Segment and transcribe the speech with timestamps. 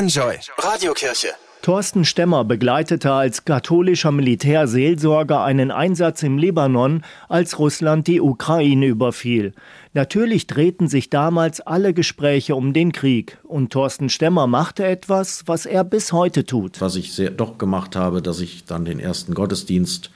[0.00, 1.28] Enjoy Radiokirche.
[1.60, 9.52] Thorsten Stemmer begleitete als katholischer Militärseelsorger einen Einsatz im Libanon, als Russland die Ukraine überfiel.
[9.92, 13.36] Natürlich drehten sich damals alle Gespräche um den Krieg.
[13.42, 16.80] Und Thorsten Stemmer machte etwas, was er bis heute tut.
[16.80, 20.10] Was ich sehr, doch gemacht habe, dass ich dann den ersten Gottesdienst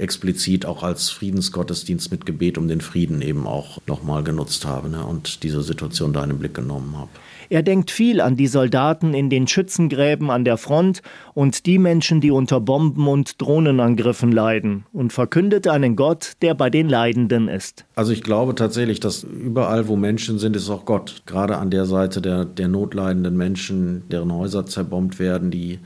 [0.00, 5.04] explizit auch als Friedensgottesdienst mit Gebet um den Frieden eben auch nochmal genutzt habe ne,
[5.04, 7.10] und diese Situation da in den Blick genommen habe.
[7.52, 11.02] Er denkt viel an die Soldaten in den Schützengräben an der Front
[11.34, 16.70] und die Menschen, die unter Bomben und Drohnenangriffen leiden und verkündet einen Gott, der bei
[16.70, 17.84] den Leidenden ist.
[17.96, 21.22] Also ich glaube tatsächlich, dass überall, wo Menschen sind, ist auch Gott.
[21.26, 25.80] Gerade an der Seite der, der notleidenden Menschen, deren Häuser zerbombt werden, die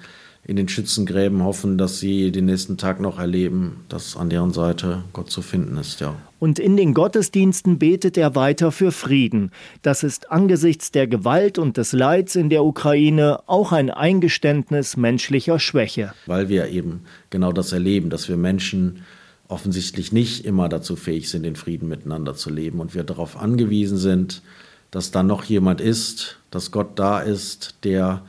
[0.46, 5.02] in den Schützengräben hoffen, dass sie den nächsten Tag noch erleben, dass an deren Seite
[5.14, 6.16] Gott zu finden ist, ja.
[6.38, 9.50] Und in den Gottesdiensten betet er weiter für Frieden.
[9.80, 15.58] Das ist angesichts der Gewalt und des Leids in der Ukraine auch ein Eingeständnis menschlicher
[15.58, 16.12] Schwäche.
[16.26, 17.00] Weil wir eben
[17.30, 19.00] genau das erleben, dass wir Menschen
[19.48, 23.96] offensichtlich nicht immer dazu fähig sind, in Frieden miteinander zu leben und wir darauf angewiesen
[23.96, 24.42] sind,
[24.90, 28.22] dass da noch jemand ist, dass Gott da ist, der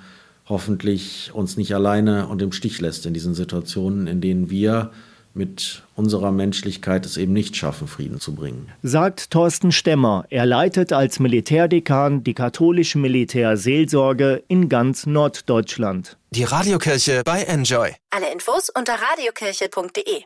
[0.47, 4.91] hoffentlich uns nicht alleine und im Stich lässt in diesen Situationen, in denen wir
[5.35, 8.69] mit unserer Menschlichkeit es eben nicht schaffen, Frieden zu bringen.
[8.83, 10.25] Sagt Thorsten Stemmer.
[10.29, 16.17] Er leitet als Militärdekan die katholische Militärseelsorge in ganz Norddeutschland.
[16.31, 17.93] Die Radiokirche bei Enjoy.
[18.11, 20.23] Alle Infos unter radiokirche.de